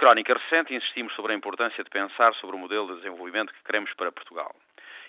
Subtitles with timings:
[0.00, 3.92] crónica recente insistimos sobre a importância de pensar sobre o modelo de desenvolvimento que queremos
[3.92, 4.56] para Portugal.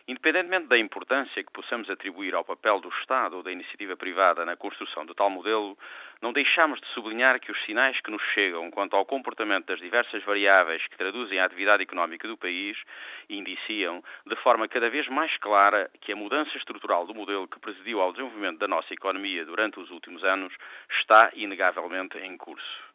[0.06, 4.58] Independentemente da importância que possamos atribuir ao papel do Estado ou da iniciativa privada na
[4.58, 5.78] construção de tal modelo,
[6.22, 10.22] não deixamos de sublinhar que os sinais que nos chegam quanto ao comportamento das diversas
[10.26, 12.78] variáveis que traduzem a atividade económica do país
[13.30, 18.02] indiciam, de forma cada vez mais clara, que a mudança estrutural do modelo que presidiu
[18.02, 20.54] ao desenvolvimento da nossa economia durante os últimos anos
[21.00, 22.91] está inegavelmente em curso.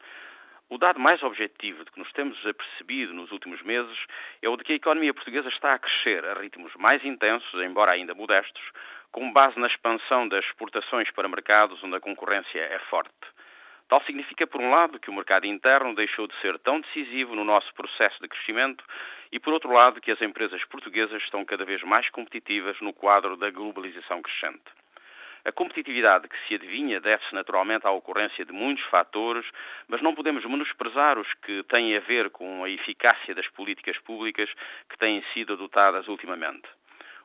[0.68, 3.96] O dado mais objetivo de que nos temos apercebido nos últimos meses
[4.42, 7.92] é o de que a economia portuguesa está a crescer a ritmos mais intensos, embora
[7.92, 8.62] ainda modestos,
[9.12, 13.14] com base na expansão das exportações para mercados onde a concorrência é forte.
[13.88, 17.44] Tal significa, por um lado, que o mercado interno deixou de ser tão decisivo no
[17.44, 18.84] nosso processo de crescimento
[19.30, 23.36] e, por outro lado, que as empresas portuguesas estão cada vez mais competitivas no quadro
[23.36, 24.64] da globalização crescente.
[25.46, 29.46] A competitividade que se adivinha deve-se naturalmente à ocorrência de muitos fatores,
[29.86, 34.50] mas não podemos menosprezar os que têm a ver com a eficácia das políticas públicas
[34.90, 36.68] que têm sido adotadas ultimamente.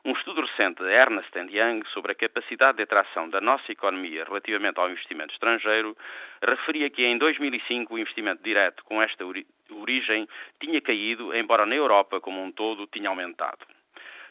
[0.04, 4.78] Um estudo recente da Ernst Young sobre a capacidade de atração da nossa economia relativamente
[4.78, 5.96] ao investimento estrangeiro
[6.40, 9.24] referia que em 2005 o investimento direto com esta
[9.68, 10.28] origem
[10.60, 13.66] tinha caído, embora na Europa como um todo tinha aumentado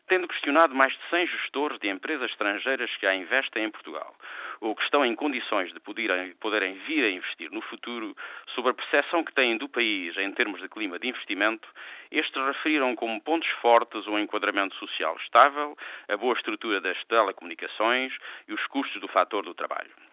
[0.08, 4.16] tendo questionado mais de 100 gestores de empresas estrangeiras que já investem em Portugal,
[4.60, 8.16] ou que estão em condições de poderem, vir a investir no futuro,
[8.54, 11.68] sobre a percepção que têm do país em termos de clima de investimento,
[12.12, 15.78] estes referiram como pontos fortes o enquadramento social estável,
[16.10, 18.14] a boa estrutura das telecomunicações
[18.48, 20.11] e os custos do fator do trabalho.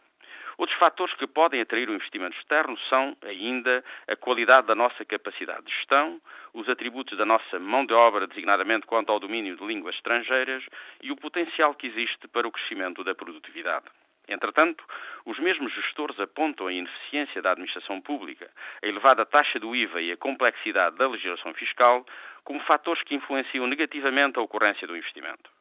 [0.59, 5.65] Outros fatores que podem atrair o investimento externo são, ainda, a qualidade da nossa capacidade
[5.65, 6.21] de gestão,
[6.53, 10.65] os atributos da nossa mão de obra, designadamente quanto ao domínio de línguas estrangeiras,
[11.01, 13.87] e o potencial que existe para o crescimento da produtividade.
[14.29, 14.85] Entretanto,
[15.25, 18.51] os mesmos gestores apontam a ineficiência da administração pública,
[18.83, 22.05] a elevada taxa do IVA e a complexidade da legislação fiscal
[22.43, 25.58] como fatores que influenciam negativamente a ocorrência do investimento.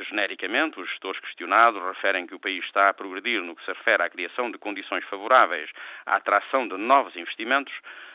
[0.00, 4.02] Genericamente, os gestores questionados referem que o país está a progredir no que se refere
[4.02, 5.68] à criação de condições favoráveis
[6.06, 7.74] à atração de novos investimentos,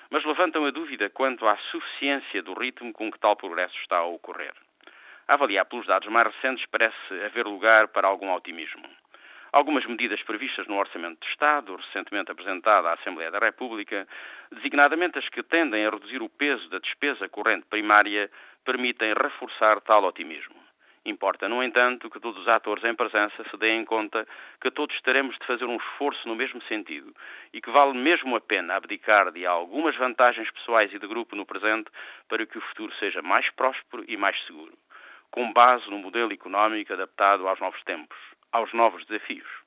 [0.10, 4.06] mas levantam a dúvida quanto à suficiência do ritmo com que tal progresso está a
[4.06, 4.54] ocorrer.
[5.28, 6.96] A avaliar pelos dados mais recentes, parece
[7.26, 8.88] haver lugar para algum otimismo.
[9.52, 14.08] Algumas medidas previstas no Orçamento de Estado, recentemente apresentado à Assembleia da República,
[14.52, 18.32] designadamente as que tendem a reduzir o peso da despesa corrente primária,
[18.64, 20.63] permitem reforçar tal otimismo.
[21.06, 24.26] Importa, no entanto, que todos os atores em presença se deem conta
[24.62, 27.14] que todos teremos de fazer um esforço no mesmo sentido
[27.52, 31.46] e que vale mesmo a pena abdicar de algumas vantagens pessoais e de grupo no
[31.46, 31.92] presente
[32.30, 34.78] para que o futuro seja mais próspero e mais seguro,
[35.30, 38.18] com base no modelo económico adaptado aos novos tempos,
[38.54, 39.63] aos novos desafios.